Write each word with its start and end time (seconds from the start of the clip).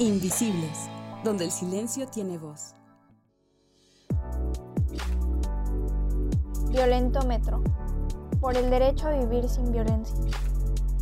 Invisibles, 0.00 0.90
donde 1.22 1.44
el 1.44 1.52
silencio 1.52 2.08
tiene 2.08 2.36
voz. 2.36 2.74
Violentómetro, 6.70 7.62
por 8.40 8.56
el 8.56 8.70
derecho 8.70 9.06
a 9.06 9.12
vivir 9.12 9.48
sin 9.48 9.70
violencia, 9.70 10.16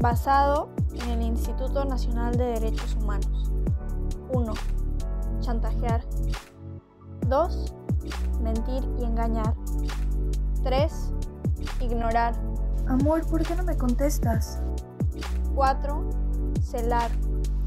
basado 0.00 0.68
en 0.92 1.08
el 1.08 1.22
Instituto 1.22 1.86
Nacional 1.86 2.36
de 2.36 2.44
Derechos 2.44 2.94
Humanos. 2.96 3.50
1. 4.34 4.52
Chantajear. 5.40 6.04
2. 7.26 7.74
Mentir 8.42 8.86
y 9.00 9.04
engañar. 9.04 9.54
3. 10.62 10.92
Ignorar. 11.80 12.34
Amor, 12.86 13.26
¿por 13.28 13.42
qué 13.44 13.56
no 13.56 13.62
me 13.62 13.78
contestas? 13.78 14.60
4. 15.54 16.10
Celar. 16.62 17.10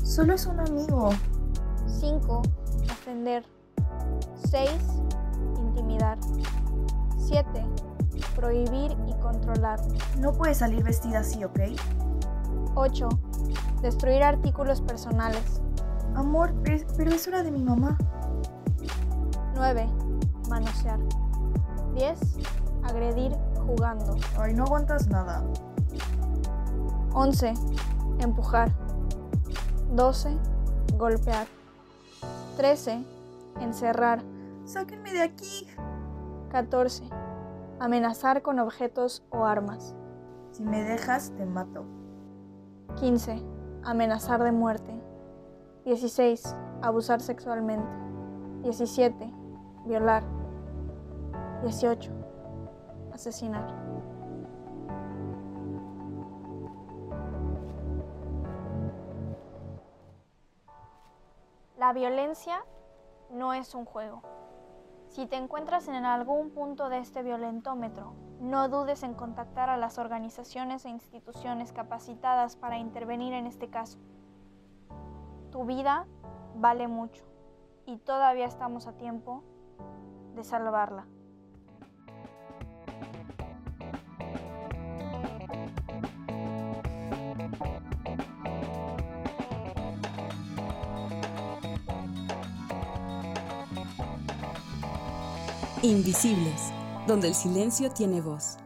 Solo 0.04 0.34
es 0.34 0.46
un 0.46 0.60
amigo. 0.60 1.10
5. 1.88 2.42
Ofender. 2.92 3.44
6. 4.50 4.70
Intimidar. 5.60 6.18
7. 7.18 7.66
Prohibir 8.36 8.96
y 9.08 9.14
controlar. 9.22 9.80
No 10.20 10.34
puedes 10.34 10.58
salir 10.58 10.84
vestida 10.84 11.20
así, 11.20 11.44
¿ok? 11.44 11.60
8. 12.76 13.10
Destruir 13.82 14.24
artículos 14.24 14.82
personales. 14.82 15.62
Amor, 16.16 16.54
pero 16.64 17.12
es 17.12 17.28
hora 17.28 17.44
de 17.44 17.52
mi 17.52 17.64
mamá. 17.64 17.98
9. 19.56 19.88
Manosear. 20.50 21.00
10. 21.94 22.20
Agredir 22.84 23.36
jugando. 23.66 24.16
Ay, 24.40 24.54
no 24.54 24.64
aguantas 24.64 25.08
nada. 25.08 25.44
11. 27.14 27.54
Empujar. 28.20 28.72
12. 29.92 30.38
Golpear. 30.98 31.48
13. 32.58 33.04
Encerrar. 33.60 34.22
Sáquenme 34.66 35.14
de 35.14 35.22
aquí. 35.22 35.68
14. 36.50 37.04
Amenazar 37.80 38.42
con 38.42 38.60
objetos 38.60 39.24
o 39.30 39.46
armas. 39.46 39.96
Si 40.52 40.64
me 40.64 40.84
dejas, 40.84 41.32
te 41.38 41.46
mato. 41.46 41.86
15. 43.00 43.42
Amenazar 43.84 44.44
de 44.44 44.52
muerte. 44.52 45.00
16. 45.86 46.56
Abusar 46.82 47.22
sexualmente. 47.22 47.88
17. 48.64 49.32
Violar. 49.86 50.24
18. 51.62 52.12
Asesinar. 53.14 53.68
La 61.78 61.94
violencia 61.94 62.66
no 63.30 63.54
es 63.54 63.76
un 63.76 63.86
juego. 63.86 64.24
Si 65.10 65.28
te 65.28 65.36
encuentras 65.36 65.88
en 65.88 66.06
algún 66.06 66.50
punto 66.50 66.90
de 66.90 66.98
este 66.98 67.22
violentómetro, 67.22 68.16
no 68.40 68.68
dudes 68.68 69.04
en 69.04 69.14
contactar 69.14 69.70
a 69.70 69.78
las 69.78 70.00
organizaciones 70.00 70.86
e 70.86 70.90
instituciones 70.90 71.74
capacitadas 71.74 72.56
para 72.56 72.80
intervenir 72.80 73.34
en 73.34 73.46
este 73.46 73.70
caso. 73.70 74.00
Tu 75.52 75.66
vida 75.66 76.08
vale 76.56 76.88
mucho 76.88 77.24
y 77.86 77.98
todavía 77.98 78.46
estamos 78.46 78.88
a 78.88 78.94
tiempo 78.94 79.44
de 80.34 80.44
salvarla. 80.44 81.06
Invisibles, 95.84 96.74
donde 97.08 97.28
el 97.28 97.36
silencio 97.36 97.92
tiene 97.92 98.20
voz. 98.20 98.58